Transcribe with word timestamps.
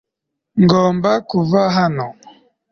ngomba 0.61 1.11
kuva 1.29 1.61
hano 1.77 2.07